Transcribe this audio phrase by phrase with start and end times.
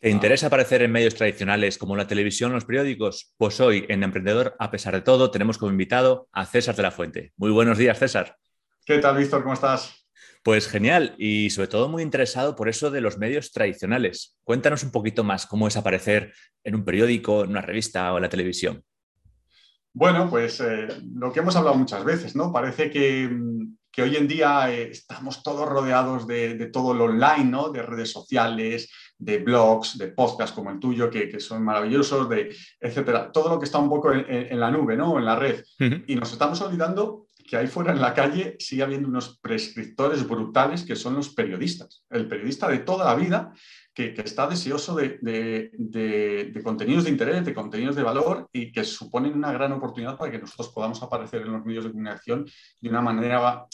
[0.00, 3.32] ¿Te interesa aparecer en medios tradicionales como la televisión o los periódicos?
[3.38, 6.90] Pues hoy en Emprendedor, a pesar de todo, tenemos como invitado a César de la
[6.90, 7.32] Fuente.
[7.36, 8.36] Muy buenos días, César.
[8.84, 9.42] ¿Qué tal, Víctor?
[9.42, 10.06] ¿Cómo estás?
[10.42, 14.36] Pues genial y sobre todo muy interesado por eso de los medios tradicionales.
[14.44, 16.32] Cuéntanos un poquito más cómo es aparecer
[16.62, 18.84] en un periódico, en una revista o en la televisión.
[19.92, 22.52] Bueno, pues eh, lo que hemos hablado muchas veces, ¿no?
[22.52, 23.30] Parece que,
[23.98, 27.70] hoy en día eh, estamos todos rodeados de, todo lo online, ¿no?
[27.70, 33.32] De redes sociales, de blogs, de podcasts como el tuyo, que, son maravillosos, de etcétera.
[33.32, 35.18] Todo lo que está un poco en, la nube, ¿no?
[35.18, 35.64] En la red.
[36.06, 40.82] Y nos estamos olvidando que ahí fuera en la calle sigue habiendo unos prescriptores brutales
[40.82, 42.04] que son los periodistas.
[42.10, 43.52] El periodista de toda la vida
[43.94, 45.70] que, está deseoso de,
[46.62, 50.38] contenidos de interés, de contenidos de valor y que suponen una gran oportunidad para que
[50.38, 52.44] nosotros podamos aparecer en los medios de comunicación
[52.80, 53.64] de una manera,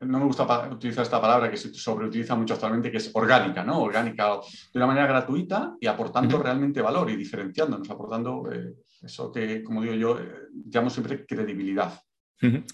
[0.00, 3.80] no me gusta utilizar esta palabra que se sobreutiliza mucho actualmente, que es orgánica, ¿no?
[3.80, 4.40] Orgánica,
[4.72, 9.82] de una manera gratuita y aportando realmente valor y diferenciándonos, aportando eh, eso que, como
[9.82, 12.00] digo yo, eh, llamo siempre credibilidad.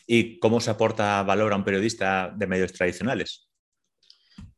[0.07, 3.50] ¿Y cómo se aporta valor a un periodista de medios tradicionales?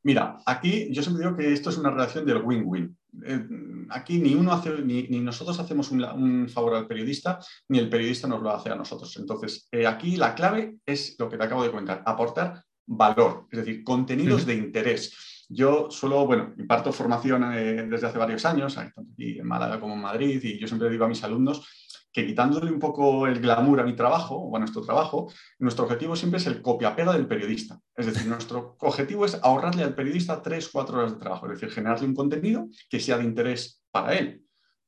[0.05, 2.97] Mira, aquí yo siempre digo que esto es una relación del win-win.
[3.25, 3.47] Eh,
[3.91, 8.43] aquí ni uno hace, ni, nosotros hacemos un, favor al periodista, ni el periodista nos
[8.43, 9.17] lo hace a nosotros.
[9.17, 13.59] Entonces, eh, aquí la clave es lo que te acabo de comentar, aportar valor, es
[13.61, 15.47] decir, contenidos de interés.
[15.49, 19.95] Yo suelo, bueno, imparto formación eh, desde hace varios años, tanto aquí en Málaga como
[19.95, 21.82] en Madrid, y yo siempre digo a mis alumnos
[22.13, 26.15] que quitándole un poco el glamour a mi trabajo o a nuestro trabajo, nuestro objetivo
[26.15, 27.81] siempre es el copia-pega del periodista.
[27.97, 31.71] Es decir, nuestro objetivo es ahorrarle al periodista tres, cuatro horas de trabajo, es decir,
[31.71, 34.43] generarle un contenido que sea de interés para él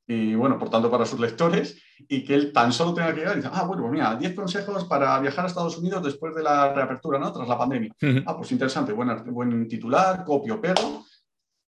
[0.07, 3.33] y, bueno, por tanto, para sus lectores y que él tan solo tenga que llegar
[3.33, 6.43] y decir, ah, bueno, pues mira, 10 consejos para viajar a Estados Unidos después de
[6.43, 7.31] la reapertura, ¿no?
[7.31, 7.91] Tras la pandemia.
[8.25, 11.05] Ah, pues interesante, buen, buen titular, copio, pego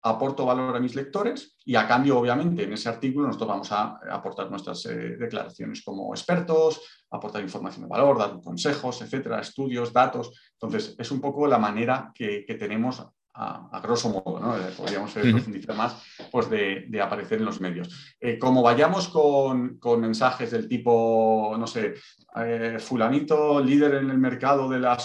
[0.09, 3.99] aporto valor a mis lectores y a cambio, obviamente, en ese artículo nosotros vamos a
[4.11, 10.31] aportar nuestras eh, declaraciones como expertos, aportar información de valor, dar consejos, etcétera, estudios, datos.
[10.53, 13.05] Entonces, es un poco la manera que, que tenemos
[13.37, 14.57] a, grosso modo, ¿no?
[14.57, 15.97] Eh, podríamos profundizar más,
[16.31, 18.15] pues de, aparecer en los medios.
[18.21, 21.95] Eh, como vayamos con, mensajes del tipo, no sé,
[22.37, 24.97] eh, fulanito, líder en el mercado de la,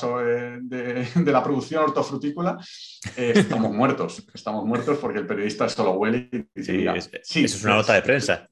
[0.62, 2.58] de, la producción hortofrutícola,
[3.16, 7.76] estamos muertos, estamos muertos porque el periodista solo huele y dice, sí, eso es una
[7.76, 8.48] nota de prensa.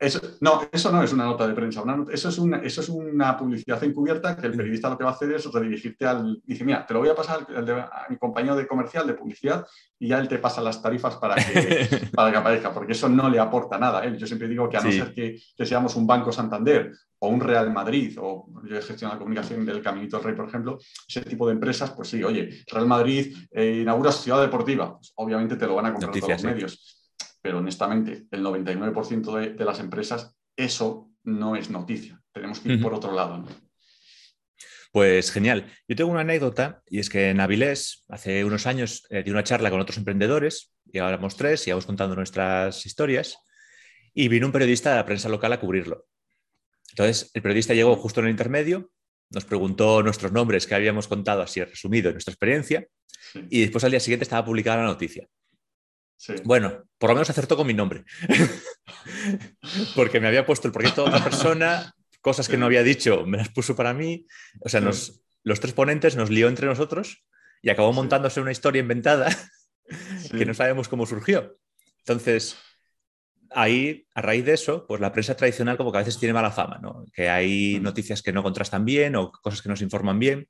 [0.00, 1.84] Eso, no, eso no es una nota de prensa.
[2.10, 5.12] eso, es una, eso es una publicidad encubierta que el periodista lo que va a
[5.12, 6.40] hacer es redirigirte al.
[6.42, 9.66] Dice, mira, te lo voy a pasar a mi compañero de comercial de publicidad
[9.98, 13.28] y ya él te pasa las tarifas para que, para que aparezca, porque eso no
[13.28, 14.06] le aporta nada.
[14.08, 17.70] Yo siempre digo que a no ser que, seamos un Banco Santander o un Real
[17.70, 21.46] Madrid, o yo he gestionado la comunicación del Caminito del Rey, por ejemplo, ese tipo
[21.46, 25.66] de empresas, pues sí, oye, Real Madrid eh, inaugura su ciudad deportiva, pues obviamente te
[25.66, 26.99] lo van a comprar todos los medios
[27.42, 32.20] pero honestamente el 99% de, las empresas eso no es noticia.
[32.32, 33.44] Tenemos que ir por otro lado.
[34.92, 35.66] Pues genial.
[35.86, 39.44] Yo tengo una anécdota y es que en Avilés hace unos años eh, di una
[39.44, 43.38] charla con otros emprendedores y ahora éramos tres y íbamos contando nuestras historias
[44.12, 46.06] y vino un periodista de la prensa local a cubrirlo.
[46.90, 48.90] Entonces el periodista llegó justo en el intermedio,
[49.30, 52.86] nos preguntó nuestros nombres que habíamos contado así resumido en nuestra experiencia
[53.48, 55.28] y después al día siguiente estaba publicada la noticia.
[56.44, 58.04] Bueno, por lo menos acertó con mi nombre.
[59.94, 63.38] Porque me había puesto el proyecto de otra persona, cosas que no había dicho, me
[63.38, 64.26] las puso para mí.
[64.60, 67.24] O sea, los tres ponentes nos lió entre nosotros
[67.62, 69.28] y acabó montándose una historia inventada
[70.30, 71.56] que no sabemos cómo surgió.
[71.98, 72.56] Entonces,
[73.50, 76.50] ahí, a raíz de eso, pues la prensa tradicional como que a veces tiene mala
[76.50, 77.04] fama, ¿no?
[77.12, 77.82] Que hay mm.
[77.82, 80.48] noticias que no contrastan bien o cosas que nos informan bien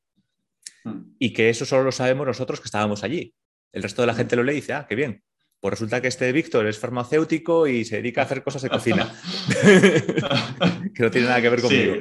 [0.84, 1.16] mm.
[1.18, 3.34] y que eso solo lo sabemos nosotros que estábamos allí.
[3.72, 4.16] El resto de la mm.
[4.16, 5.22] gente lo lee y dice, ah, qué bien.
[5.60, 9.12] Pues resulta que este Víctor es farmacéutico y se dedica a hacer cosas de cocina.
[10.94, 11.94] que no tiene nada que ver conmigo.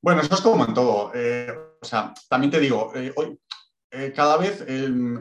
[0.00, 1.10] Bueno, eso es como en todo.
[1.14, 3.36] Eh, o sea, también te digo, eh, hoy
[3.90, 4.64] eh, cada vez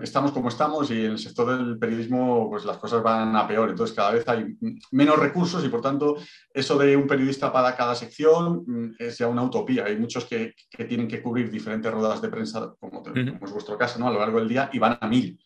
[0.02, 3.72] estamos como estamos y en el sector del periodismo pues las cosas van a peor.
[3.72, 4.56] Entonces cada vez hay
[4.92, 6.18] menos recursos y por tanto
[6.54, 9.86] eso de un periodista para cada sección mm, es ya una utopía.
[9.86, 10.54] Hay muchos que,
[10.88, 14.08] tienen que cubrir diferentes ruedas de prensa, como, es vuestro caso, ¿no?
[14.08, 15.38] a lo largo del día y van a mil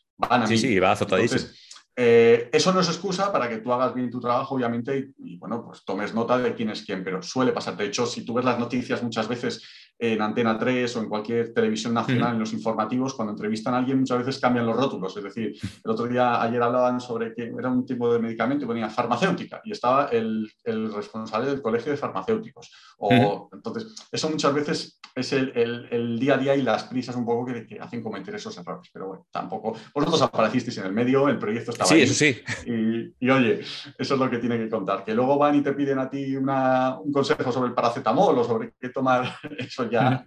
[0.47, 1.41] sí, sí, va azotadísimo.
[1.97, 5.63] Eh, eso no es excusa para que tú hagas bien tu trabajo, obviamente, y, bueno,
[5.65, 7.77] pues tomes nota de quién es quién, pero suele pasar.
[7.77, 9.63] De hecho, si tú ves las noticias muchas veces
[9.97, 13.99] en Antena 3 o en cualquier televisión nacional, en los informativos, cuando entrevistan a alguien
[13.99, 15.15] muchas veces cambian los rótulos.
[15.15, 15.53] Es decir,
[15.83, 19.61] el otro día, ayer hablaban sobre que era un tipo de medicamento y ponía farmacéutica
[19.63, 22.71] y estaba el, responsable del colegio de farmacéuticos.
[22.97, 27.45] O, Entonces, eso muchas veces es el, día a día y las prisas un poco
[27.45, 28.89] que, hacen cometer esos errores.
[28.91, 29.75] Pero bueno, tampoco.
[29.93, 33.61] Vosotros aparecisteis en el medio, el proyecto estaba sí, Eso sí, y, oye,
[33.97, 35.05] eso es lo que tiene que contar.
[35.05, 38.73] Que luego van y te piden a ti un consejo sobre el paracetamol o sobre
[38.79, 40.25] qué tomar, eso ya.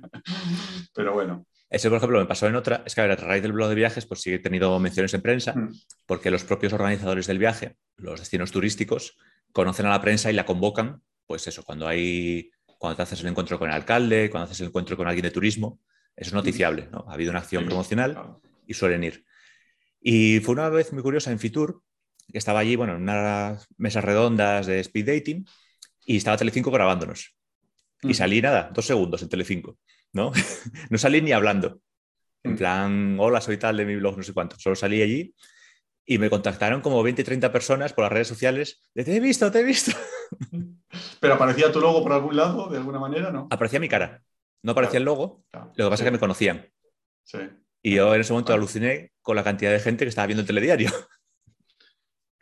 [0.94, 1.46] Pero bueno.
[1.70, 2.82] Eso, por ejemplo, me pasó en otra.
[2.87, 5.12] Es que, a ver, a raíz del blog de viajes, pues sí he tenido menciones
[5.12, 5.75] en prensa, mm.
[6.06, 9.19] porque los propios organizadores del viaje, los destinos turísticos,
[9.52, 13.26] conocen a la prensa y la convocan, pues eso, cuando hay, cuando te haces el
[13.26, 15.81] encuentro con el alcalde, cuando haces el encuentro con alguien de turismo,
[16.16, 17.04] eso es noticiable, ¿no?
[17.08, 19.25] Ha habido una acción promocional y suelen ir.
[20.00, 21.82] Y fue una vez muy curiosa en Fitur,
[22.31, 25.46] que estaba allí, bueno, en unas mesas redondas de speed dating,
[26.04, 27.38] y estaba Telecinco grabándonos.
[28.02, 29.78] Y salí nada, dos segundos en Telecinco,
[30.12, 30.32] ¿no?
[30.90, 31.80] no salí ni hablando.
[32.42, 34.56] En plan, hola, soy tal de mi blog, no sé cuánto.
[34.58, 35.34] Solo salí allí
[36.06, 39.50] y me contactaron como 20, 30 personas por las redes sociales de te he visto,
[39.50, 39.92] te he visto.
[41.20, 43.48] ¿Pero aparecía tu logo por algún lado, de alguna manera, no?
[43.50, 44.22] Aparecía mi cara.
[44.62, 45.44] No aparecía el logo.
[45.52, 46.66] Lo que pasa es que me conocían.
[47.24, 47.38] Sí.
[47.82, 50.46] Y yo en ese momento aluciné con la cantidad de gente que estaba viendo el
[50.46, 50.90] telediario.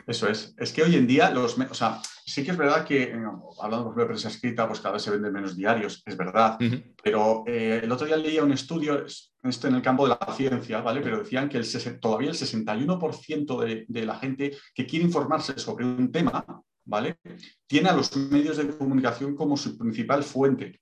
[0.07, 0.55] Eso es.
[0.59, 3.23] Es que hoy en día, los, o sea, sí que es verdad que, eh,
[3.63, 6.59] hablando por de prensa escrita, pues cada vez se venden menos diarios, es verdad.
[7.03, 10.81] Pero eh, el otro día leía un estudio, esto en el campo de la ciencia,
[10.81, 11.01] ¿vale?
[11.01, 15.85] Pero decían que el, todavía el 61% de, de la gente que quiere informarse sobre
[15.85, 16.45] un tema,
[16.85, 17.19] ¿vale?
[17.67, 20.81] Tiene a los medios de comunicación como su principal fuente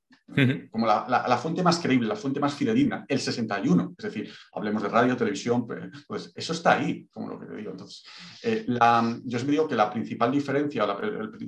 [0.70, 3.94] como la, fuente más creíble, la fuente más fidedigna, el 61.
[3.98, 7.72] Es decir, hablemos de radio, televisión, pues, eso está ahí, como lo que te digo.
[7.72, 8.04] Entonces,
[8.42, 10.98] eh, yo siempre digo que la principal diferencia, la,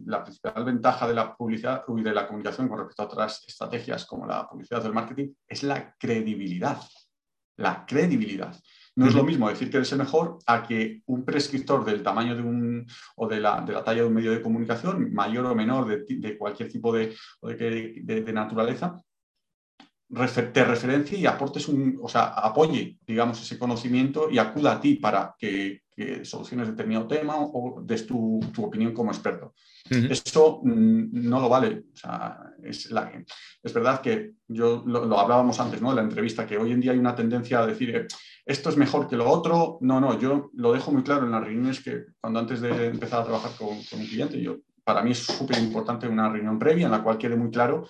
[0.06, 4.04] la principal ventaja de la publicidad y de la comunicación con respecto a otras estrategias
[4.04, 6.80] como la publicidad del marketing es la credibilidad.
[7.56, 8.54] La credibilidad.
[8.96, 12.34] No es lo mismo decir que eres el mejor a que un prescriptor del tamaño
[12.34, 16.38] de un o de la, talla de un medio de comunicación, mayor o menor, de,
[16.38, 19.02] cualquier tipo de, de, naturaleza,
[20.08, 24.96] te referencie y aportes un, o sea, apoye, digamos, ese conocimiento y acuda a ti
[24.96, 25.84] para que,
[26.24, 29.54] soluciones determinado tema o, des tu, opinión como experto.
[29.88, 31.84] Eso mm, no lo vale.
[32.62, 32.92] es,
[33.62, 35.88] es, verdad que yo lo, hablábamos antes, ¿no?
[35.90, 38.06] De la entrevista, que hoy en día hay una tendencia a decir, eh,
[38.44, 39.78] esto es mejor que lo otro.
[39.80, 43.22] No, no, yo lo dejo muy claro en las reuniones que cuando antes de empezar
[43.22, 46.92] a trabajar con, un cliente, yo, para mí es súper importante una reunión previa en
[46.92, 47.86] la cual quede muy claro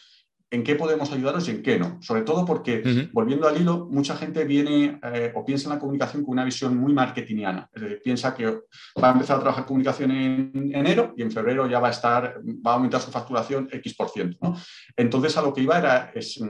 [0.57, 1.99] en qué podemos ayudaros y en qué no.
[2.03, 6.25] Sobre todo porque, volviendo al hilo, mucha gente viene eh, o piensa en la comunicación
[6.25, 7.69] con una visión muy marketingiana.
[7.73, 11.69] Es decir, piensa que va a empezar a trabajar comunicación en enero y en febrero
[11.69, 14.55] ya va a estar, va a aumentar su facturación X por ciento.
[14.97, 16.41] Entonces, a lo que iba era, es,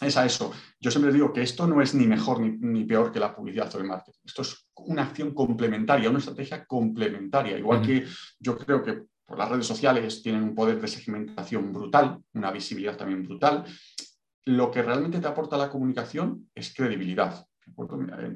[0.00, 0.52] es a eso.
[0.78, 3.78] Yo siempre digo que esto no es ni mejor ni, peor que la publicidad o
[3.78, 4.20] el marketing.
[4.24, 7.58] Esto es una acción complementaria, una estrategia complementaria.
[7.58, 8.06] Igual que
[8.38, 12.96] yo creo que por las redes sociales tienen un poder de segmentación brutal, una visibilidad
[12.96, 13.64] también brutal.
[14.46, 17.46] Lo que realmente te aporta la comunicación es credibilidad.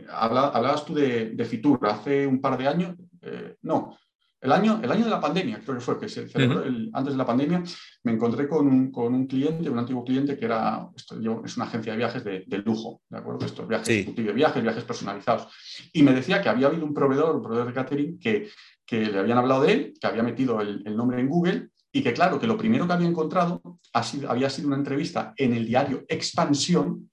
[0.08, 2.94] Hablabas tú de, Fitur hace un par de años.
[3.22, 3.98] Eh, no,
[4.40, 6.62] el año, el año de la pandemia, creo que fue, que se celebró
[6.92, 7.64] antes de la pandemia,
[8.04, 11.66] me encontré con un, con un, cliente, un antiguo cliente que era, esto, es una
[11.66, 13.46] agencia de viajes de, lujo, ¿de acuerdo?
[13.46, 15.48] Estos viajes de viajes, viajes personalizados.
[15.92, 18.50] Y me decía que había habido un proveedor, un proveedor de catering, que,
[18.86, 22.02] que le habían hablado de él, que había metido el, el nombre en Google y
[22.02, 26.04] que, claro, que lo primero que había encontrado había sido una entrevista en el diario
[26.08, 27.08] Expansión,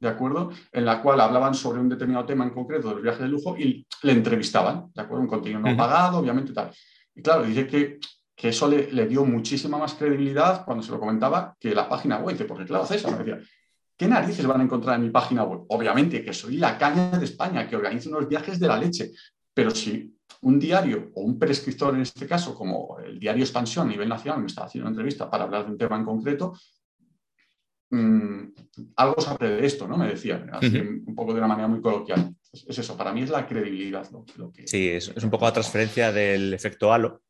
[0.00, 0.50] ¿de acuerdo?
[0.72, 3.56] En la cual hablaban sobre un determinado tema en concreto de los viajes de lujo
[3.58, 5.22] y le entrevistaban, ¿de acuerdo?
[5.22, 6.70] Un contenido no pagado, obviamente, tal.
[7.14, 8.00] Y claro, dice que,
[8.34, 12.18] que eso le, le, dio muchísima más credibilidad cuando se lo comentaba que la página
[12.18, 12.34] web.
[12.34, 13.38] Dice, porque claro, César me decía,
[13.98, 15.66] ¿qué narices van a encontrar en mi página web?
[15.68, 19.12] Obviamente que soy la caña de España, que organiza unos viajes de la leche,
[19.52, 23.90] pero si un diario o un prescriptor en este caso, como el diario Expansión a
[23.90, 26.54] nivel nacional, me está haciendo una entrevista para hablar de un tema en concreto,
[27.92, 28.54] Mm,
[28.96, 29.98] algo sabe de esto, ¿no?
[29.98, 30.50] Me decían,
[31.06, 32.34] un poco de una manera muy coloquial.
[32.50, 34.66] Es, eso, para mí es la credibilidad lo, que...
[34.66, 37.22] Sí, es, un poco la transferencia del efecto halo,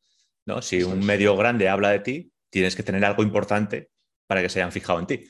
[0.45, 0.61] ¿no?
[0.61, 3.89] Si un medio grande habla de ti, tienes que tener algo importante
[4.25, 5.25] para que se hayan fijado en ti.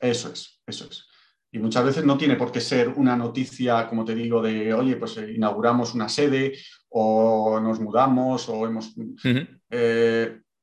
[0.00, 1.06] Eso es, eso es.
[1.52, 4.96] Y muchas veces no tiene por qué ser una noticia, como te digo, de, oye,
[4.96, 6.58] pues eh, inauguramos una sede
[6.90, 8.92] o nos mudamos o hemos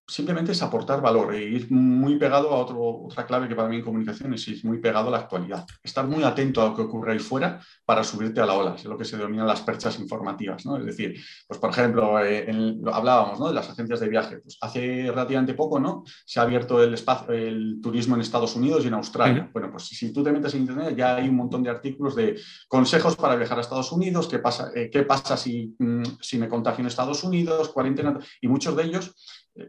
[0.07, 3.77] simplemente es aportar valor e ir muy pegado a otro, otra clave que para mí
[3.77, 5.65] en comunicación es ir muy pegado a la actualidad.
[5.83, 8.85] Estar muy atento a lo que ocurre ahí fuera para subirte a la ola, es
[8.85, 10.65] lo que se denominan las perchas informativas.
[10.65, 10.77] ¿no?
[10.77, 12.47] Es decir, pues por ejemplo, eh,
[12.91, 13.49] hablábamos ¿no?
[13.49, 14.37] de las agencias de viaje.
[14.37, 16.03] Pues hace relativamente poco ¿no?
[16.25, 19.49] se ha abierto el, espacio, el turismo en Estados Unidos y en Australia.
[19.51, 22.39] Bueno, pues si tú te metes en Internet ya hay un montón de artículos de
[22.69, 26.47] consejos para viajar a Estados Unidos, qué pasa, eh, qué pasa si, mm, si me
[26.47, 29.13] contagio en Estados Unidos, cuarentena, y muchos de ellos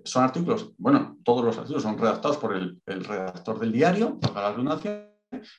[0.04, 4.50] son artículos, bueno, todos los artículos son redactados por el, redactor del diario, para la
[4.50, 5.11] redundancia,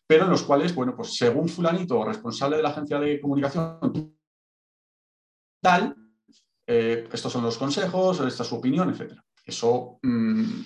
[0.08, 4.16] pero en los cuales, bueno, pues según fulanito, responsable de la agencia de comunicación,
[5.62, 5.96] tal,
[6.68, 9.14] eh, estos son los consejos, esta es su opinión, etc.
[9.44, 10.62] Eso, mm,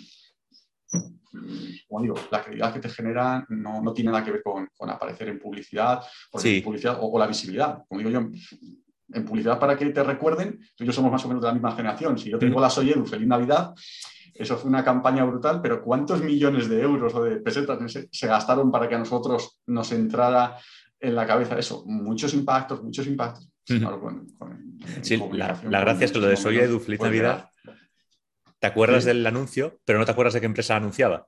[1.88, 5.40] como digo, la credibilidad que te genera no, tiene nada que ver con, aparecer en
[5.40, 7.84] publicidad, publicidad o, o, la visibilidad.
[7.88, 8.30] Como digo yo,
[9.12, 11.54] en publicidad para que te recuerden, tú y yo somos más o menos de la
[11.54, 12.18] misma generación.
[12.18, 13.74] Si yo tengo la Soy Edu, feliz Navidad,
[14.34, 17.80] eso fue una campaña brutal, pero ¿cuántos millones de euros o de pesetas
[18.12, 20.58] se, gastaron para que a nosotros nos entrara
[21.00, 21.84] en la cabeza eso?
[21.86, 23.50] Muchos impactos, muchos impactos.
[25.02, 27.50] sí, la, gracia es que lo de Soy Edu, feliz Navidad,
[28.60, 31.28] te acuerdas del anuncio, pero no te acuerdas de qué empresa anunciaba.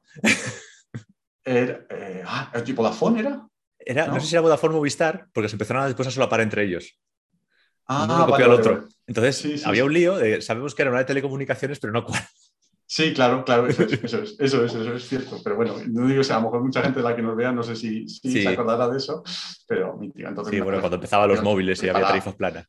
[1.47, 3.47] Era, eh, ah, ¿tipo Vodafone era?
[3.77, 4.19] era ¿No?
[4.19, 6.99] sé si era Vodafone Movistar, porque se empezaron a después a solapar entre ellos.
[7.87, 8.87] Ah, uno copió al otro.
[9.07, 12.21] Entonces, había un lío, sabemos que era una de telecomunicaciones, pero no cuál.
[12.87, 15.39] Sí, claro, claro, eso es, eso es, eso es, eso es cierto.
[15.43, 17.51] Pero bueno, no digo, si a lo mejor mucha gente de la que nos vea,
[17.51, 19.23] no sé si, se acordará de eso,
[19.67, 22.67] pero Entonces, sí, bueno, cuando empezaban los móviles y había tarifas planas.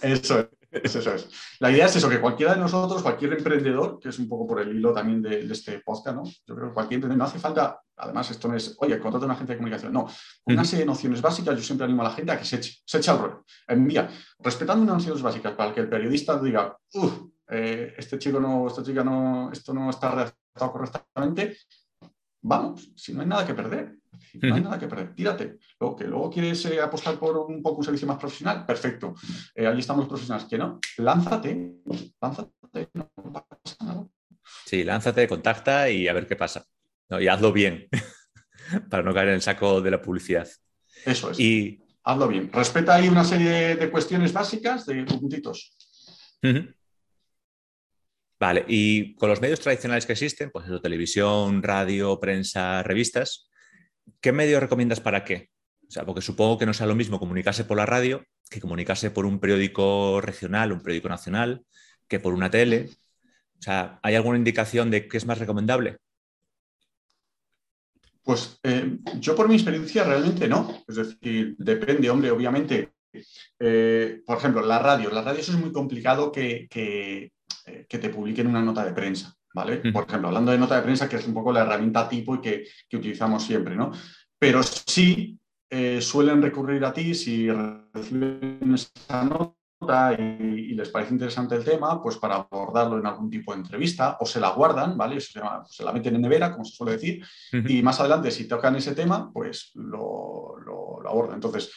[0.00, 0.48] Eso
[0.84, 1.28] es, eso es.
[1.58, 4.60] La idea es eso, que cualquiera de nosotros, cualquier emprendedor, que es un poco por
[4.60, 6.24] el hilo también de, este podcast, ¿no?
[6.24, 9.34] Yo creo que cualquier emprendedor, no hace falta, además esto no es, oye, contrata una
[9.34, 10.08] agencia de comunicación, no.
[10.44, 12.78] Una serie de nociones básicas, yo siempre animo a la gente a que se eche,
[12.84, 14.08] se eche al rol, envía,
[14.38, 18.82] respetando unas nociones básicas para que el periodista diga, uff, eh, este chico no, esta
[18.82, 21.56] chica no, esto no está redactado correctamente,
[22.42, 23.99] vamos, si no hay nada que perder.
[24.34, 25.58] No hay nada que perder, tírate.
[25.78, 29.14] Luego, que luego quieres eh, apostar por un poco un servicio más profesional, perfecto.
[29.54, 30.46] Eh, allí estamos los profesionales.
[30.48, 31.72] Que no, lánzate,
[32.20, 34.06] lánzate, no pasa nada.
[34.64, 36.64] Sí, lánzate, contacta y a ver qué pasa.
[37.08, 37.88] y hazlo bien,
[38.90, 40.48] para no caer en el saco de la publicidad.
[41.04, 41.40] Eso es.
[41.40, 41.82] Y...
[42.02, 42.50] Hazlo bien.
[42.52, 45.76] Respeta ahí una serie de cuestiones básicas, de puntitos.
[48.40, 53.49] Vale, y con los medios tradicionales que existen, pues eso, televisión, radio, prensa, revistas,
[54.20, 55.50] ¿qué medios recomiendas para qué?
[55.88, 59.10] O sea, porque supongo que no sea lo mismo comunicarse por la radio que comunicarse
[59.12, 61.64] por un periódico regional, un periódico nacional,
[62.08, 62.90] que por una tele.
[63.58, 65.98] O sea, ¿hay alguna indicación de qué es más recomendable?
[68.22, 70.82] Pues eh, yo por mi experiencia realmente no.
[70.86, 72.92] Es decir, depende, hombre, obviamente.
[73.58, 75.10] Eh, por ejemplo, la radio.
[75.10, 77.30] La radio es muy complicado que, eh,
[77.88, 79.32] que te publiquen una nota de prensa.
[79.52, 79.78] ¿Vale?
[79.92, 82.40] Por ejemplo, hablando de nota de prensa, que es un poco la herramienta tipo y
[82.40, 83.90] que, utilizamos siempre, ¿no?
[84.38, 85.38] Pero sí
[85.68, 92.00] eh, suelen recurrir a ti si reciben esa nota y, les parece interesante el tema,
[92.02, 95.20] pues para abordarlo en algún tipo de entrevista o se la guardan, ¿vale?
[95.20, 98.94] se, la meten en nevera, como se suele decir, y más adelante, si tocan ese
[98.94, 101.36] tema, pues lo, lo abordan.
[101.36, 101.72] Entonces,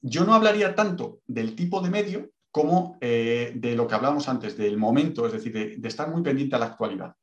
[0.00, 4.56] yo no hablaría tanto del tipo de medio, como eh, de lo que hablábamos antes,
[4.56, 7.14] del momento, es decir, de, estar muy pendiente a la actualidad.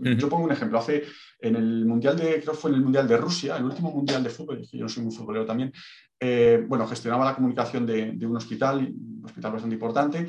[0.00, 0.78] Yo pongo un ejemplo.
[0.78, 1.04] Hace
[1.40, 4.22] en el Mundial de, creo que fue en el Mundial de Rusia, el último Mundial
[4.22, 5.72] de fútbol, yo no soy muy futbolero también,
[6.20, 10.28] eh, bueno, gestionaba la comunicación de, de, un hospital, un hospital bastante importante,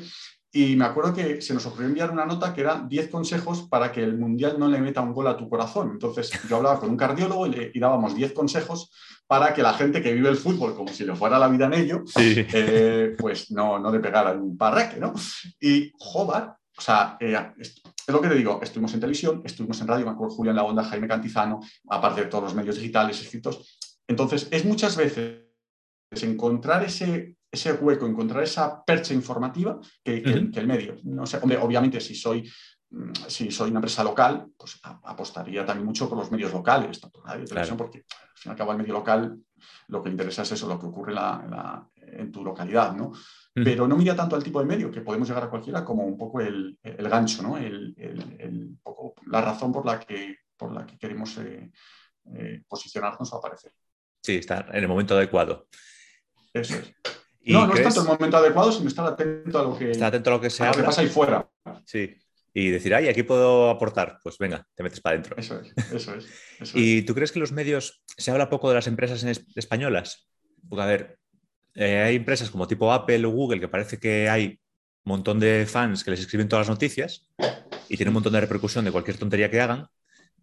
[0.56, 3.92] y me acuerdo que se nos ocurrió enviar una nota que eran 10 consejos para
[3.92, 5.90] que el Mundial no le meta un gol a tu corazón.
[5.90, 8.90] Entonces yo hablaba con un cardiólogo y, le, dábamos 10 consejos
[9.26, 11.74] para que la gente que vive el fútbol como si le fuera la vida en
[11.74, 15.12] ello, eh, pues no, no le pegara un parraque, ¿no?
[15.60, 16.44] Y joder,
[16.78, 20.12] o sea, eh, es lo que te digo, estuvimos en televisión, estuvimos en radio, me
[20.12, 21.60] acuerdo Julián La Onda, Jaime Cantizano,
[21.90, 23.78] aparte de todos los medios digitales escritos.
[24.08, 25.42] Entonces, es muchas veces
[26.22, 30.96] encontrar ese ese hueco, encontrar esa percha informativa que, el, medio.
[31.04, 32.50] No sé, obviamente si soy,
[32.90, 37.22] mm, si soy una empresa local, pues apostaría también mucho por los medios locales, tanto
[37.22, 39.38] radio y televisión, porque al fin y al cabo el medio local
[39.88, 41.14] lo que interesa es eso, lo que ocurre
[42.02, 43.12] en, tu localidad, ¿no?
[43.54, 46.18] Pero no mira tanto al tipo de medio, que podemos llegar a cualquiera, como un
[46.18, 47.56] poco el, gancho, ¿no?
[47.56, 51.72] El, poco, la razón por la que, por la que queremos eh,
[52.34, 53.72] eh, posicionarnos o aparecer.
[54.22, 55.68] Sí, está en el momento adecuado.
[56.52, 56.94] Eso es
[57.52, 60.32] no, no es tanto el momento adecuado, sino estar atento a lo que, atento a
[60.34, 61.48] lo que, se pasa ahí fuera.
[61.84, 62.16] Sí.
[62.52, 64.18] Y decir, ay, aquí puedo aportar.
[64.22, 65.36] Pues venga, te metes para adentro.
[65.36, 66.26] Eso es, eso es.
[66.74, 69.24] ¿Y tú crees que los medios se habla poco de las empresas
[69.54, 70.28] españolas?
[70.68, 71.18] Porque, a ver,
[71.74, 74.58] eh, hay empresas como tipo Apple o Google que parece que hay
[75.04, 77.28] un montón de fans que les escriben todas las noticias,
[77.88, 79.86] y tiene un montón de repercusión de cualquier tontería que hagan,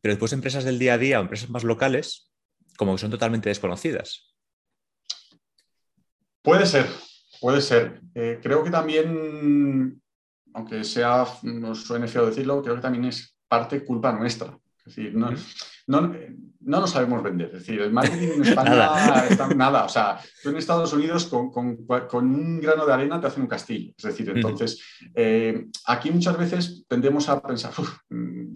[0.02, 2.32] pero después empresas del día a día o empresas más locales,
[2.78, 4.33] como que son totalmente desconocidas.
[6.44, 6.88] Puede ser,
[7.40, 8.02] puede ser.
[8.14, 10.02] Eh, creo que también,
[10.54, 14.58] aunque sea, no suene feo decirlo, creo que también es parte culpa nuestra.
[14.86, 15.32] Es decir, no,
[15.88, 16.14] no,
[16.60, 17.48] no nos sabemos vender.
[17.48, 19.28] Es decir, el marketing en España nada.
[19.28, 19.86] Está, nada.
[19.86, 23.44] O sea, tú en Estados Unidos con, con, con, un grano de arena te hacen
[23.44, 23.94] un castillo.
[23.98, 24.82] Es decir, entonces,
[25.16, 27.72] eh, aquí muchas veces tendemos a pensar,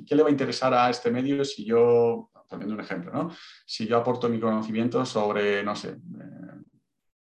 [0.06, 3.32] ¿qué le va a interesar a este medio si yo, poniendo un ejemplo, ¿no?
[3.66, 6.47] si yo aporto mi conocimiento sobre, no sé, eh,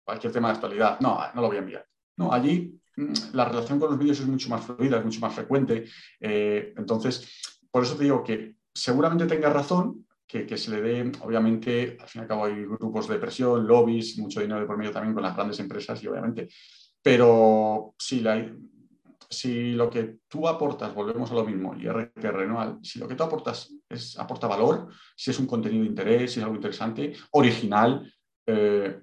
[0.05, 0.99] cualquier tema de actualidad?
[1.01, 1.85] No, no lo voy a enviar.
[2.17, 5.33] No, allí mm, la relación con los medios es mucho más fluida, es mucho más
[5.33, 5.85] frecuente.
[6.19, 11.97] Eh, entonces, por eso te digo que seguramente tenga razón, que, se le dé, obviamente,
[11.99, 14.91] al fin y al cabo hay grupos de presión, lobbies, mucho dinero de por medio
[14.91, 16.49] también con las grandes empresas y obviamente,
[17.01, 18.53] pero si, la,
[19.29, 22.79] si lo que tú aportas, volvemos a lo mismo, y RPR, ¿no?
[22.83, 26.39] si lo que tú aportas es, aporta valor, si es un contenido de interés, si
[26.39, 28.11] es algo interesante, original,
[28.45, 28.99] eh,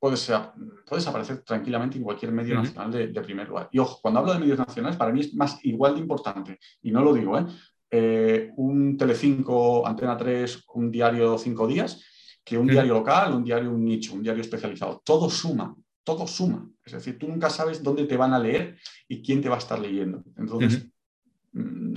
[0.00, 0.32] puedes,
[0.86, 3.68] puedes, aparecer tranquilamente en cualquier medio nacional de, de, primer lugar.
[3.70, 6.90] Y ojo, cuando hablo de medios nacionales, para mí es más igual de importante, y
[6.90, 7.46] no lo digo, ¿eh?
[7.90, 12.04] Eh, un Telecinco, Antena 3, un diario cinco días,
[12.44, 15.02] que un diario local, un diario, un nicho, un diario especializado.
[15.04, 16.68] Todo suma, todo suma.
[16.84, 18.78] Es decir, tú nunca sabes dónde te van a leer
[19.08, 20.22] y quién te va a estar leyendo.
[20.36, 20.86] Entonces,
[21.52, 21.94] mm,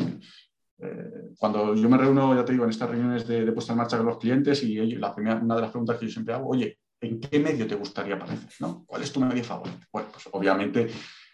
[0.79, 3.97] eh, cuando yo me reúno, ya te digo, en estas reuniones de, puesta en marcha
[3.97, 6.79] con los clientes y la primera, una de las preguntas que yo siempre hago, oye,
[7.03, 8.49] ¿en qué medio te gustaría aparecer?
[8.85, 9.85] ¿Cuál es tu medio favorito?
[9.91, 10.89] Bueno, pues obviamente,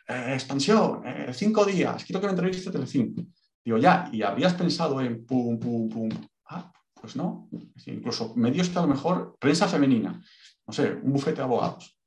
[0.07, 3.23] eh, expansión, cinco días, quiero que me entreviste Telecinco.
[3.63, 6.09] Digo, ya, ¿y habrías pensado en pum, pum, pum?
[6.45, 7.49] Ah, pues no.
[7.85, 10.21] Incluso medios que a lo mejor, prensa femenina,
[10.65, 11.99] no sé, un bufete de abogados.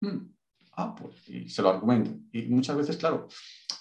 [0.00, 0.34] Hmm.
[0.72, 2.10] Ah, pues, y se lo argumento.
[2.32, 3.28] Y muchas veces, claro,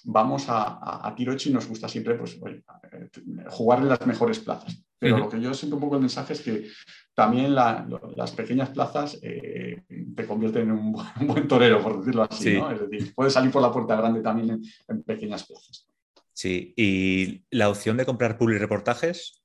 [0.05, 3.09] vamos a, tiro hecho y nos gusta siempre pues, oye, eh,
[3.49, 4.81] jugar en las mejores plazas.
[5.05, 6.67] Pero lo que yo siento un poco el mensaje es que
[7.13, 9.83] también las pequeñas plazas eh,
[10.15, 12.57] te convierten en un, buen torero, por decirlo así.
[12.57, 12.71] ¿no?
[12.71, 15.87] Es decir, puedes salir por la puerta grande también en pequeñas plazas.
[16.33, 19.43] Sí, y la opción de comprar public reportajes,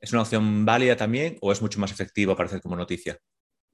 [0.00, 3.18] ¿es una opción válida también o es mucho más efectivo aparecer como noticia?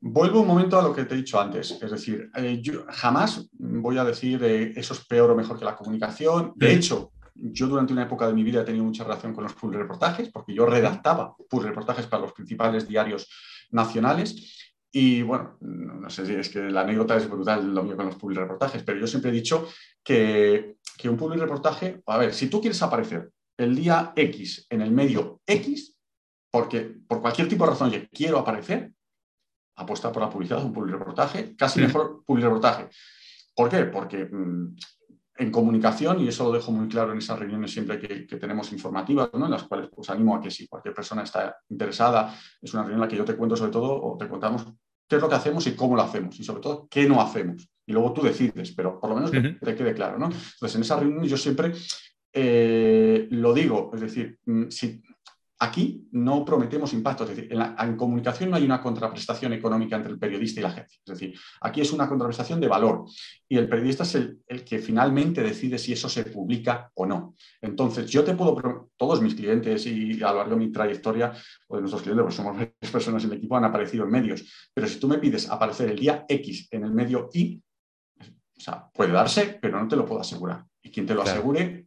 [0.03, 3.49] Vuelvo un momento a lo que te he dicho antes, es decir, eh, yo jamás
[3.53, 6.53] voy a decir eh, eso es peor o mejor que la comunicación.
[6.57, 9.55] De hecho, yo durante una época de mi vida he tenido mucha relación con los
[9.55, 13.29] pull reportajes, porque yo redactaba pull reportajes para los principales diarios
[13.71, 14.75] nacionales.
[14.93, 18.17] Y bueno, no sé si es que la anécdota es brutal lo mío con los
[18.17, 19.69] pull reportajes, pero yo siempre he dicho
[20.03, 24.83] que que un public reportaje, a ver, si tú quieres aparecer el día X en
[24.83, 25.97] el medio X,
[26.51, 28.93] porque por cualquier tipo de razón, oye, quiero aparecer,
[29.77, 32.89] apuesta por la publicidad un public reportaje, casi mejor public reportaje.
[33.55, 33.85] ¿Por qué?
[33.85, 34.77] Porque mm,
[35.41, 39.31] en comunicación, y eso lo dejo muy claro en esas reuniones siempre que, tenemos informativas,
[39.33, 39.47] ¿no?
[39.47, 42.99] en las cuales pues animo a que si cualquier persona está interesada, es una reunión
[42.99, 44.67] en la que yo te cuento sobre todo, o te contamos
[45.09, 47.71] qué es lo que hacemos y cómo lo hacemos, y sobre todo qué no hacemos.
[47.87, 50.19] Y luego tú decides, pero por lo menos que te quede claro.
[50.19, 50.27] ¿no?
[50.27, 51.73] Entonces, en esa reunión yo siempre
[52.35, 55.03] eh, lo digo, es decir, mm, si
[55.63, 60.19] Aquí no prometemos impactos, es decir, en, comunicación no hay una contraprestación económica entre el
[60.19, 60.99] periodista y la agencia.
[61.05, 63.05] Es decir, aquí es una contraprestación de valor
[63.47, 67.35] y el periodista es el, que finalmente decide si eso se publica o no.
[67.61, 71.35] Entonces, yo te puedo, todos mis clientes y a lo largo de mi trayectoria,
[71.69, 74.71] o de nuestros clientes, porque somos varias personas en el equipo, han aparecido en medios,
[74.73, 77.63] pero si tú me pides aparecer el día X en el medio Y,
[78.19, 80.65] o sea, puede darse, pero no te lo puedo asegurar.
[80.83, 81.87] Y quien te lo asegure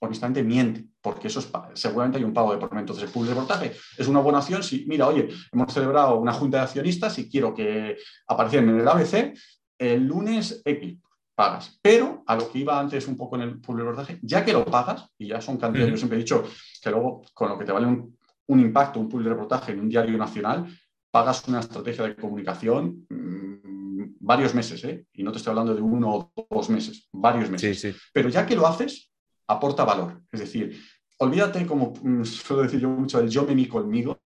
[0.00, 2.82] honestamente miente, porque eso es, seguramente hay un pago de por medio.
[2.82, 6.58] Entonces, el public reportaje es una buena opción si, mira, oye, hemos celebrado una junta
[6.58, 9.34] de accionistas y quiero que aparezcan en el ABC
[9.78, 10.98] el lunes X,
[11.34, 11.78] pagas.
[11.82, 14.64] Pero a lo que iba antes un poco en el public reportaje, ya que lo
[14.64, 16.44] pagas, y ya son cantidades, yo siempre he dicho
[16.80, 20.16] que luego con lo que te vale un, impacto, un public reportaje en un diario
[20.16, 20.66] nacional,
[21.10, 25.04] pagas una estrategia de comunicación mm, varios meses, ¿eh?
[25.12, 27.96] y no te estoy hablando de uno o dos meses, varios meses.
[28.12, 29.12] Pero ya que lo haces,
[29.48, 30.22] aporta valor.
[30.30, 30.80] Es decir,
[31.18, 34.18] olvídate, como mm, suelo decir yo mucho, el yo me mi conmigo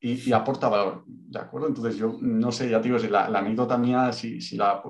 [0.00, 1.04] y, aporta valor.
[1.06, 1.68] ¿De acuerdo?
[1.68, 4.82] Entonces, yo no sé, ya digo, si la, anécdota mía si, si la,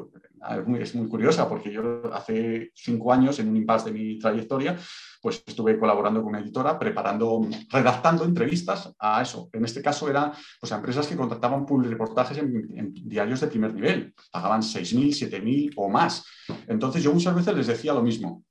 [0.59, 4.19] es, muy, es muy curiosa, porque yo hace cinco años, en un impasse de mi
[4.19, 4.79] trayectoria,
[5.21, 9.51] pues estuve colaborando con una editora, preparando, redactando entrevistas a eso.
[9.53, 14.15] En este caso eran pues, empresas que contrataban reportajes en, en, diarios de primer nivel,
[14.31, 16.25] pagaban 6.000, 7.000 o más.
[16.69, 18.45] Entonces yo muchas veces les decía lo mismo,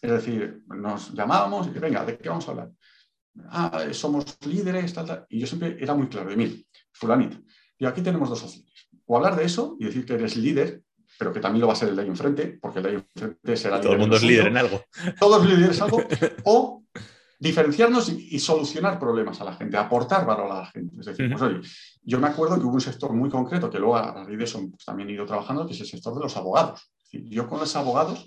[0.00, 2.70] es decir, nos llamábamos y venga, ¿de qué vamos a hablar?
[3.48, 5.26] Ah, somos líderes, tal, tal.
[5.28, 7.38] Y yo siempre era muy claro de mí, fulanito.
[7.78, 8.88] Y aquí tenemos dos opciones.
[9.06, 10.82] O hablar de eso y decir que eres líder
[11.20, 13.04] pero que también lo va a ser el de ahí enfrente, porque el de ahí
[13.14, 13.78] enfrente será...
[13.78, 14.82] Todo el mundo es líder en algo.
[15.18, 16.02] Todos líderes en algo.
[16.44, 16.82] O
[17.38, 20.96] diferenciarnos y, solucionar problemas a la gente, aportar valor a la gente.
[20.98, 21.60] Es decir, pues oye,
[22.02, 24.60] yo me acuerdo que hubo un sector muy concreto que luego a raíz de eso
[24.70, 26.90] pues, también he ido trabajando, que es el sector de los abogados.
[27.10, 28.26] yo con los abogados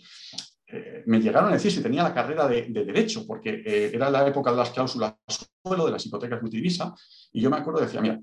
[0.68, 4.28] eh, me llegaron a decir si tenía la carrera de, derecho, porque eh, era la
[4.28, 5.16] época de las cláusulas
[5.64, 6.94] suelo, de las hipotecas multidivisa,
[7.32, 8.20] y yo me acuerdo decía, mira,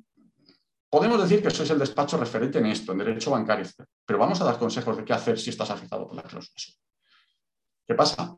[0.88, 3.66] podemos decir que sois el despacho referente en esto, en derecho bancario,
[4.05, 6.79] pero vamos a dar consejos de qué hacer si estás afectado por la cláusula suelo.
[7.87, 8.37] ¿Qué pasa?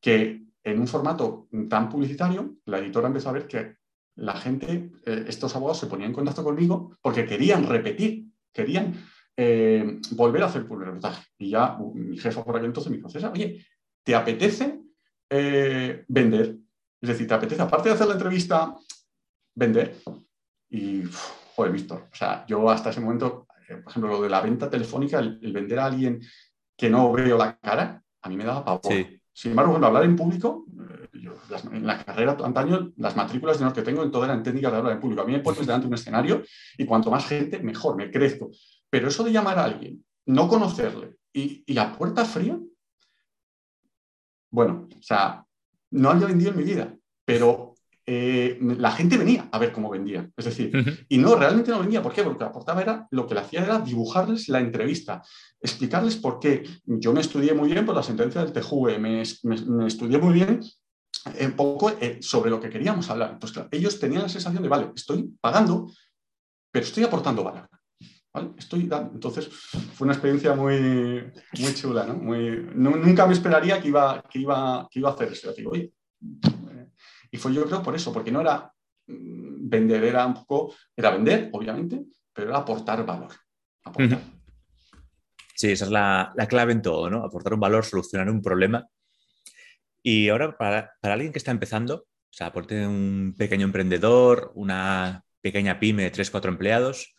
[0.00, 3.76] Que en un formato tan publicitario, la editora empezó a ver que
[4.16, 8.94] la gente, eh, estos abogados se ponían en contacto conmigo porque querían repetir, querían
[9.36, 11.14] eh, volver a hacer publicidad.
[11.38, 13.64] Y ya mi jefa por aquel entonces me dijo, César, oye,
[14.02, 14.80] ¿te apetece
[15.28, 16.56] eh, vender?
[17.00, 18.74] Es decir, ¿te apetece, aparte de hacer la entrevista,
[19.54, 19.96] vender?
[20.70, 21.02] Y,
[21.54, 23.46] joder, Víctor, o sea, yo hasta ese momento,
[23.82, 26.20] por ejemplo, lo de la venta telefónica, el, vender a alguien
[26.76, 28.92] que no veo la cara, a mí me daba pavor.
[29.36, 31.08] Sin embargo, cuando hablar en público, eh,
[31.72, 34.94] en la carrera antaño, las matrículas de que tengo en todas eran técnicas de hablar
[34.94, 35.20] en público.
[35.20, 36.42] A mí me pones delante de un escenario
[36.78, 38.50] y cuanto más gente, mejor, me crezco.
[38.90, 42.58] Pero eso de llamar a alguien, no conocerle y, y a puerta fría,
[44.50, 45.44] bueno, o sea,
[45.90, 47.74] no había vendido en mi vida, pero
[48.08, 50.30] eh, la gente venía a ver cómo vendía.
[50.36, 52.02] Es decir, y no, realmente no venía.
[52.02, 52.22] ¿Por qué?
[52.22, 55.22] Porque aportaba era, lo que le hacía era dibujarles la entrevista,
[55.60, 56.62] explicarles por qué.
[56.84, 60.60] Yo me estudié muy bien por la sentencia del TJUE, me, estudié muy bien
[61.40, 63.32] un poco eh, sobre lo que queríamos hablar.
[63.32, 65.90] Entonces, claro, ellos tenían la sensación de, vale, estoy pagando,
[66.70, 67.68] pero estoy aportando valor.
[68.56, 68.88] Estoy.
[69.12, 72.14] Entonces, fue una experiencia muy, muy chula, ¿no?
[72.14, 75.52] Muy, nunca me esperaría que iba, que iba, que iba a hacer eso.
[75.70, 75.92] Oye,
[77.30, 78.72] y fue yo creo por eso, porque no era
[79.06, 83.32] mm, vender, era un poco, era vender, obviamente, pero era aportar valor.
[85.54, 87.24] Sí, esa es la, clave en todo, ¿no?
[87.24, 88.86] Aportar un valor, solucionar un problema.
[90.02, 96.04] Y ahora, para, alguien que está empezando, sea, aporte un pequeño emprendedor, una pequeña pyme
[96.04, 97.15] de 3, 4 empleados,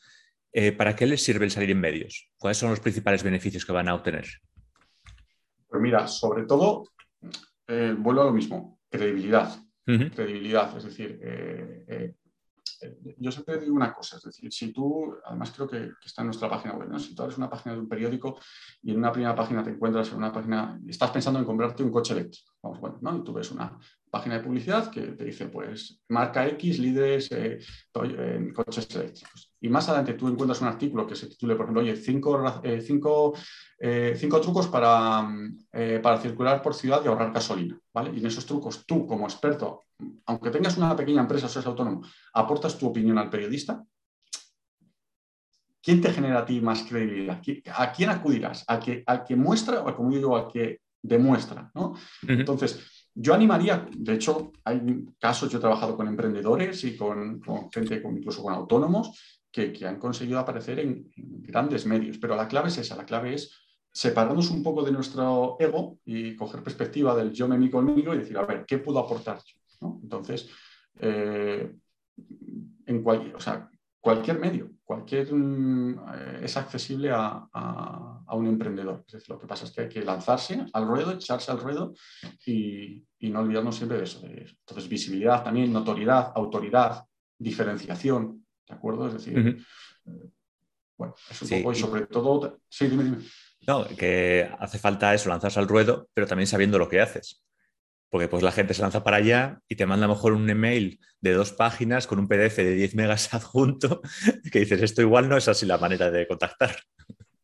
[0.57, 2.31] eh, ¿para qué les sirve el salir en medios?
[2.37, 4.27] ¿Cuáles son los principales beneficios que van a obtener?
[5.67, 6.85] Pues mira, sobre todo,
[7.67, 9.59] eh, vuelvo a lo mismo, credibilidad
[10.13, 10.75] credibilidad.
[10.77, 12.13] Es decir, eh, eh,
[13.17, 16.49] yo siempre digo una cosa, es decir, si tú, además creo que, está en nuestra
[16.49, 18.39] página web, si tú abres una página de un periódico
[18.83, 21.91] y en una primera página te encuentras en una página, estás pensando en comprarte un
[21.91, 23.17] coche eléctrico, vamos, bueno, ¿no?
[23.17, 23.77] y tú ves una
[24.11, 27.59] página de publicidad que te dice, pues, marca X, líderes eh,
[27.95, 29.46] en coches eléctricos.
[29.59, 33.33] Y más adelante tú encuentras un artículo que se titule, por ejemplo, oye, cinco, cinco,
[34.15, 35.27] cinco trucos para,
[36.01, 38.11] para circular por ciudad y ahorrar gasolina, ¿vale?
[38.13, 39.87] Y en esos trucos tú, como experto
[40.25, 42.01] aunque tengas una pequeña empresa o seas autónomo,
[42.33, 43.83] aportas tu opinión al periodista,
[45.81, 47.41] ¿quién te genera a ti más credibilidad?
[47.75, 48.63] ¿A quién acudirás?
[48.67, 51.71] ¿Al que, al que muestra o, como digo, al que demuestra?
[52.27, 54.79] Entonces, yo animaría, de hecho, hay
[55.19, 57.41] casos, yo he trabajado con emprendedores y con,
[57.71, 62.77] gente, incluso con autónomos, que, han conseguido aparecer en, grandes medios, pero la clave es
[62.77, 63.51] esa, la clave es
[63.91, 68.19] separarnos un poco de nuestro ego y coger perspectiva del yo me mi conmigo y
[68.19, 69.99] decir, a ver, ¿qué puedo aportar yo?
[70.03, 70.49] Entonces,
[70.99, 71.73] eh,
[72.85, 79.03] en cualquier medio, cualquier mm, es accesible a, un emprendedor.
[79.29, 81.93] Lo que pasa es que hay que lanzarse al ruedo, echarse al ruedo
[82.45, 87.03] y, no olvidarnos siempre de eso, Entonces, visibilidad también, notoriedad, autoridad,
[87.39, 89.07] diferenciación, ¿de acuerdo?
[89.07, 89.37] Es decir,
[90.05, 90.29] eh,
[90.97, 92.59] bueno, es un poco y sobre todo...
[92.69, 93.17] Sí, dime, dime.
[93.67, 97.43] No, que hace falta eso, lanzarse al ruedo, pero también sabiendo lo que haces.
[98.09, 100.49] Porque pues la gente se lanza para allá y te manda a lo mejor un
[100.49, 104.01] email de dos páginas con un PDF de 10 megas adjunto
[104.51, 106.75] que dices, esto igual no es así la manera de contactar.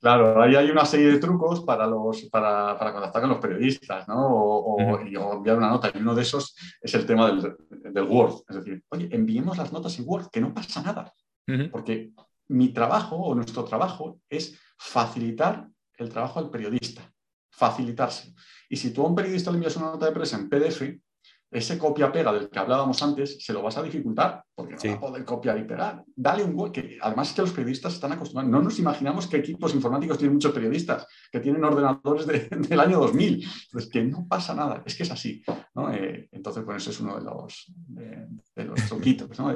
[0.03, 4.17] Claro, ahí hay una serie de trucos para, los, para, contactar con los periodistas, ¿no?
[4.17, 5.93] O, enviar una nota.
[5.95, 8.43] Y uno de esos es el tema del, del, Word.
[8.49, 11.13] Es decir, oye, enviemos las notas en Word, que no pasa nada.
[11.71, 12.11] Porque
[12.49, 17.09] mi trabajo o nuestro trabajo es facilitar el trabajo al periodista,
[17.49, 18.33] facilitarse.
[18.67, 20.81] Y si tú a un periodista le envías una nota de prensa en PDF,
[21.53, 24.99] ese copia-pega del que hablábamos antes se lo vas a dificultar, porque no va a
[24.99, 26.03] poder copiar y pegar.
[26.15, 28.51] Dale un que además es que los periodistas están acostumbrados.
[28.51, 32.27] No nos imaginamos que equipos informáticos tienen muchos periodistas, que tienen ordenadores
[32.69, 33.47] del año 2000.
[33.71, 35.43] Pues que no pasa nada, es que es así.
[35.93, 37.73] Eh, entonces, pues eso es uno de los,
[38.55, 39.53] de, los truquitos, ¿no?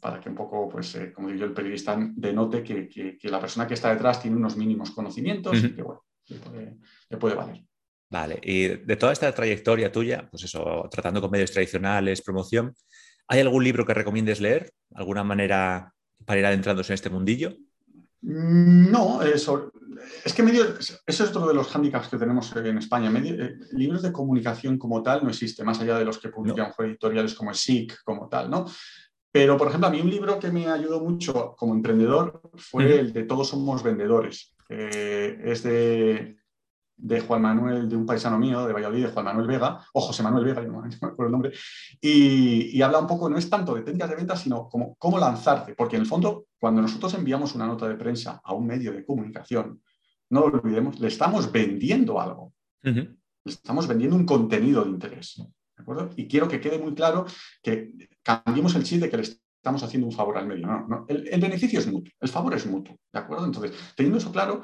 [0.00, 3.40] para que un poco, pues, eh, como digo yo, el periodista denote que, que, la
[3.40, 6.04] persona que está detrás tiene unos mínimos conocimientos y que, bueno,
[7.08, 7.64] le puede, valer.
[8.10, 12.74] Vale, y de toda esta trayectoria tuya, pues eso, tratando con medios tradicionales, promoción,
[13.26, 14.72] ¿hay algún libro que recomiendes leer?
[14.94, 15.92] ¿Alguna manera
[16.24, 17.54] para ir adentrándose en este mundillo?
[18.22, 19.70] Mm, no, eso,
[20.24, 23.12] es que medio, eso es otro de los hándicaps que tenemos en España.
[23.14, 27.34] Eh, libros de comunicación como tal no existe, más allá de los que publican editoriales
[27.34, 28.64] como SIC, como tal, ¿no?
[29.30, 33.12] Pero, por ejemplo, a mí un libro que me ayudó mucho como emprendedor fue el
[33.12, 34.54] de Todos somos vendedores.
[34.70, 36.38] es de,
[36.98, 40.22] de, Juan Manuel, de un paisano mío, de Valladolid, de Juan Manuel Vega, o José
[40.22, 41.52] Manuel Vega, no, me acuerdo el nombre,
[42.00, 45.18] y, y, habla un poco, no es tanto de técnicas de venta, sino como cómo
[45.18, 48.92] lanzarte, porque en el fondo, cuando nosotros enviamos una nota de prensa a un medio
[48.92, 49.80] de comunicación,
[50.30, 52.52] no lo olvidemos, le estamos vendiendo algo.
[52.82, 55.36] Le estamos vendiendo un contenido de interés.
[55.78, 56.10] ¿de acuerdo?
[56.16, 57.26] Y quiero que quede muy claro
[57.62, 60.66] que cambiemos el chip de que le estamos haciendo un favor al medio.
[60.66, 62.98] No, El, beneficio es mutuo, el favor es mutuo.
[63.12, 63.46] ¿De acuerdo?
[63.46, 64.62] Entonces, teniendo eso claro,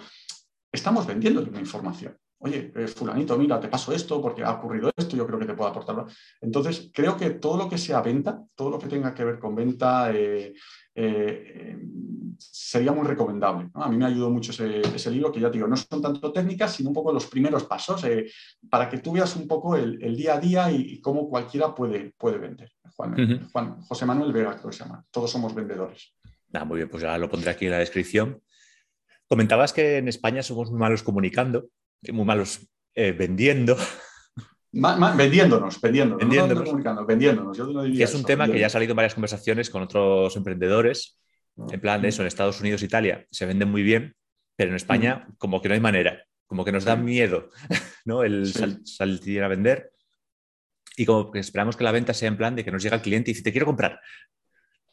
[0.72, 2.16] estamos vendiendo una información.
[2.44, 5.54] Oye, eh, fulanito, mira, te paso esto porque ha ocurrido esto, yo creo que te
[5.54, 6.04] puedo aportar.
[6.42, 9.54] Entonces, creo que todo lo que sea venta, todo lo que tenga que ver con
[9.54, 10.52] venta, eh,
[10.94, 11.78] eh,
[12.36, 13.70] sería muy recomendable.
[13.72, 16.90] A mí me ayudó mucho ese, libro, que ya digo, no son tanto técnicas, sino
[16.90, 18.04] un poco los primeros pasos,
[18.68, 22.36] para que tú veas un poco el, día a día y, cómo cualquiera puede, puede
[22.36, 22.70] vender.
[22.94, 25.02] Juan, José Manuel Vega, creo que se llama.
[25.10, 26.12] Todos somos vendedores.
[26.66, 28.42] muy bien, pues ya lo pondré aquí en la descripción.
[29.28, 31.70] Comentabas que en España somos muy malos comunicando,
[32.12, 32.60] muy malos
[32.94, 33.76] eh, vendiendo.
[35.16, 37.06] vendiéndonos, vendiéndonos, vendiéndonos.
[37.06, 37.58] vendiéndonos.
[37.98, 41.20] es un tema que ya ha salido en varias conversaciones con otros emprendedores.
[41.70, 44.16] En plan de eso, en Estados Unidos e Italia se venden muy bien,
[44.56, 47.50] pero en España como que no hay manera, como que nos da miedo
[48.04, 48.24] ¿no?
[48.24, 48.52] el
[48.84, 49.92] salir a vender
[50.96, 53.02] y como que esperamos que la venta sea en plan de que nos llega el
[53.02, 54.00] cliente y dice, te quiero comprar.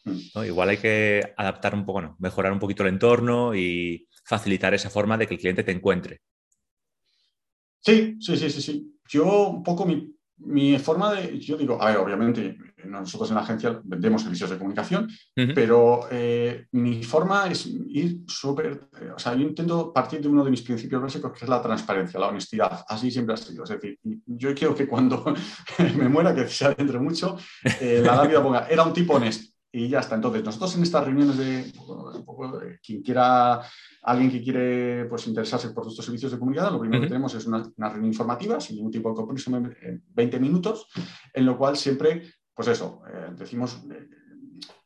[0.04, 2.16] Igual hay que adaptar un poco, ¿no?
[2.20, 6.22] mejorar un poquito el entorno y facilitar esa forma de que el cliente te encuentre.
[7.82, 8.98] Sí, sí, sí, sí, sí.
[9.10, 13.80] Yo un poco mi, forma de, yo digo, a ver, obviamente nosotros en la agencia
[13.84, 15.08] vendemos servicios de comunicación,
[15.54, 20.44] pero eh, mi forma es ir súper, eh, o sea, yo intento partir de uno
[20.44, 22.84] de mis principios básicos, que es la transparencia, la honestidad.
[22.88, 23.64] Así siempre ha sido.
[23.64, 25.24] Es decir, yo quiero que cuando
[25.98, 27.38] me muera, que sea dentro mucho,
[27.80, 30.16] eh, la lápida ponga, era un tipo honesto y ya está.
[30.16, 31.72] Entonces, nosotros en estas reuniones de,
[32.84, 33.62] quien quiera,
[34.04, 37.46] alguien que quiere pues, interesarse por nuestros servicios de comunidad, lo primero que tenemos es
[37.46, 40.88] una, reunión informativa, sin ningún tipo de compromiso, en 20 minutos,
[41.34, 44.10] en lo cual siempre, pues eso, eh, decimos, eh,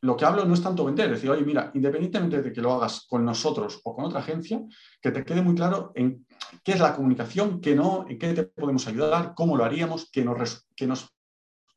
[0.02, 3.06] lo que hablo no es tanto vender, decir, oye, mira, independientemente de que lo hagas
[3.08, 4.62] con nosotros o con otra agencia,
[5.02, 6.26] que te quede muy claro en
[6.62, 10.24] qué es la comunicación, qué no, en qué te podemos ayudar, cómo lo haríamos, que
[10.24, 10.66] nos...
[10.76, 11.12] Que nos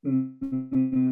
[0.03, 1.11] mm,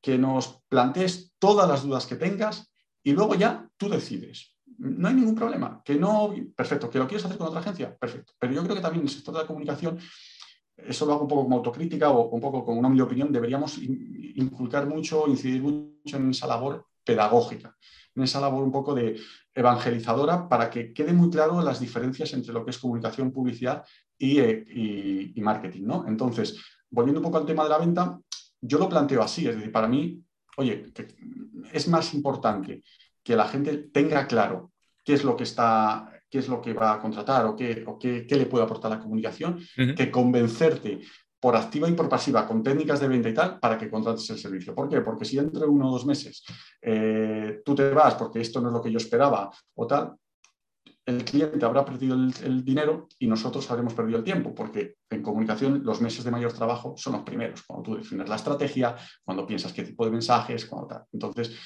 [0.00, 4.56] que nos plantees todas las dudas que tengas y luego ya tú decides.
[4.78, 5.82] No hay ningún problema.
[5.84, 8.32] Que no, perfecto, que lo quieres hacer con otra agencia, perfecto.
[8.38, 9.98] Pero yo creo que también en el sector de la comunicación,
[10.76, 14.86] eso lo hago un poco como autocrítica o un poco como una opinión, deberíamos inculcar
[14.86, 17.76] mucho, incidir mucho en esa labor pedagógica,
[18.14, 19.20] en esa labor un poco de
[19.54, 23.84] evangelizadora para que quede muy claro las diferencias entre lo que es comunicación, publicidad
[24.16, 25.82] y, eh, y marketing.
[25.84, 26.04] ¿no?
[26.06, 26.56] Entonces,
[26.88, 28.18] volviendo un poco al tema de la venta,
[28.60, 30.22] yo lo planteo así, es decir, para mí,
[30.56, 30.92] oye,
[31.72, 32.82] es más importante
[33.22, 34.72] que la gente tenga claro
[35.04, 38.36] qué es lo que está, qué es lo que va a contratar o qué, qué,
[38.36, 39.58] le puede aportar la comunicación,
[39.96, 41.00] que convencerte
[41.40, 44.38] por activa y por pasiva con técnicas de venta y tal para que contrates el
[44.38, 44.74] servicio.
[44.74, 45.00] ¿Por qué?
[45.00, 46.44] Porque si dentro de uno o dos meses
[46.82, 50.12] eh, tú te vas porque esto no es lo que yo esperaba o tal,
[51.10, 55.82] el cliente habrá perdido el, dinero y nosotros habremos perdido el tiempo, porque en comunicación
[55.84, 59.72] los meses de mayor trabajo son los primeros, cuando tú defines la estrategia, cuando piensas
[59.72, 61.04] qué tipo de mensajes, cuando tal.
[61.12, 61.56] Entonces,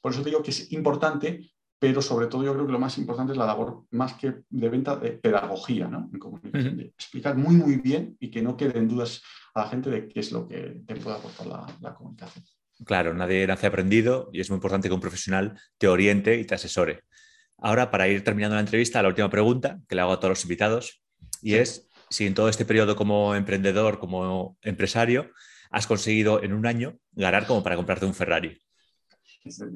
[0.00, 2.98] por eso te digo que es importante, pero sobre todo yo creo que lo más
[2.98, 6.10] importante es la labor más que de venta de pedagogía, ¿no?
[6.12, 9.22] En comunicación, de explicar muy, muy bien y que no queden dudas
[9.54, 12.44] a la gente de qué es lo que te puede aportar la, la comunicación.
[12.84, 16.54] Claro, nadie nace aprendido y es muy importante que un profesional te oriente y te
[16.54, 17.04] asesore.
[17.58, 20.42] Ahora, para ir terminando la entrevista, la última pregunta que le hago a todos los
[20.44, 21.02] invitados
[21.42, 25.30] y es si en todo este periodo como emprendedor, como empresario,
[25.70, 28.58] has conseguido en un año ganar como para comprarte un Ferrari.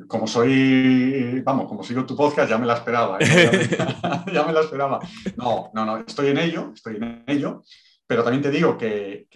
[0.06, 3.18] Como soy, vamos, como sigo tu podcast, ya me la esperaba.
[3.20, 3.68] ¿eh?
[4.32, 5.00] ya me la esperaba.
[5.36, 7.62] No, no, no, estoy en ello, estoy en ello.
[8.12, 9.26] Pero también te digo que,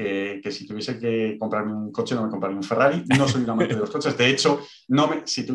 [0.50, 3.02] si tuviese que comprarme un coche, no me compraría un Ferrari.
[3.18, 4.14] No soy un amante de los coches.
[4.18, 5.46] De hecho, no me, si,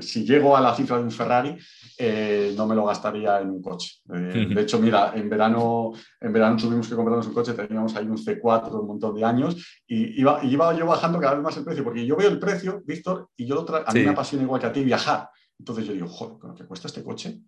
[0.00, 1.56] si, llego a la cifra de un Ferrari,
[1.96, 4.00] eh, no me lo gastaría en un coche.
[4.12, 8.06] Eh, de hecho, mira, en verano, en verano tuvimos que comprarnos un coche, teníamos ahí
[8.06, 11.64] un C4 un montón de años y iba, iba yo bajando cada vez más el
[11.64, 14.60] precio, porque yo veo el precio, Víctor, y yo lo a mí me apasiona igual
[14.60, 15.28] que a ti viajar.
[15.56, 17.42] Entonces yo digo, joder, con lo que cuesta este coche,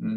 [0.00, 0.16] Mm.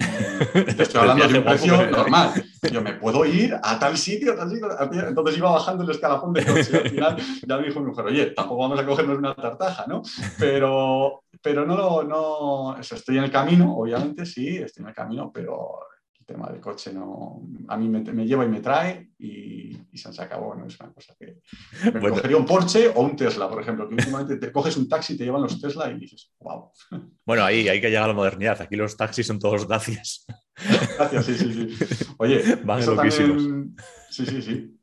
[0.53, 2.31] Te estoy hablando de un precio normal.
[2.71, 4.69] Yo me puedo ir a tal sitio, tal sitio.
[5.07, 6.77] Entonces iba bajando el escalafón de coche.
[6.77, 10.01] al final ya me dijo mi mujer, oye, tampoco vamos a cogernos una tartaja, ¿no?
[10.39, 15.79] Pero, pero no, no, estoy en el camino, obviamente, sí, estoy en el camino, pero
[16.17, 19.62] el tema del coche no, a mí me, lleva y me trae y,
[19.93, 20.65] se, acabó, ¿no?
[20.67, 21.39] Es una cosa que
[21.93, 25.17] me cogería un Porsche o un Tesla, por ejemplo, que últimamente te coges un taxi,
[25.17, 26.71] te llevan los Tesla y dices, wow.
[27.25, 30.25] Bueno, ahí hay que llegar a la modernidad, aquí los taxis son todos Dacias.
[30.97, 32.05] Gracias, sí, sí, sí.
[32.17, 33.75] Oye, Van eso también...
[34.09, 34.79] Sí, sí, sí.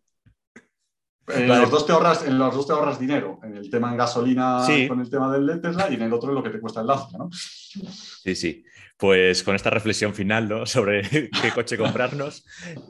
[1.29, 3.97] En, los dos te ahorras, en los dos te ahorras dinero, en el tema en
[3.97, 6.81] gasolina con el tema del Tesla y en el otro en lo que te cuesta
[6.81, 7.31] el Dacia, ¿no?
[7.33, 8.65] Sí, sí.
[9.01, 10.67] Pues con esta reflexión final ¿no?
[10.67, 12.45] sobre qué coche comprarnos,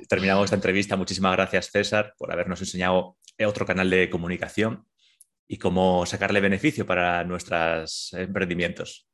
[0.08, 0.96] terminamos esta entrevista.
[0.96, 4.86] Muchísimas gracias, César, por habernos enseñado otro canal de comunicación
[5.48, 9.06] y cómo sacarle beneficio para nuestros emprendimientos.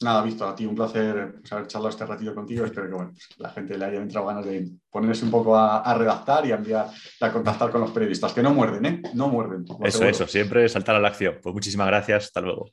[0.00, 2.66] Nada, visto, a ti un placer pues, haber charlado este ratito contigo.
[2.66, 5.94] Espero que bueno, pues, la gente le haya entrado ganas de ponerse un poco a,
[5.94, 8.32] redactar y a enviar, a contactar con los periodistas.
[8.34, 9.02] Que no muerden, ¿eh?
[9.14, 9.64] No muerden.
[9.84, 11.38] Eso, eso, siempre saltar a la acción.
[11.42, 12.26] Pues muchísimas gracias.
[12.26, 12.70] Hasta luego.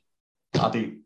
[0.60, 1.03] A ti.